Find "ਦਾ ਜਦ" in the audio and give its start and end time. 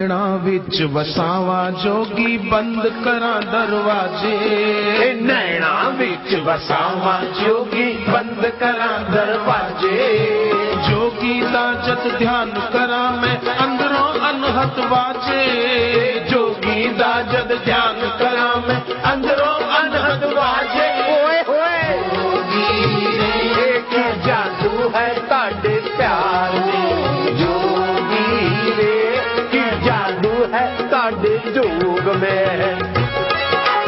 11.52-12.08, 16.88-17.56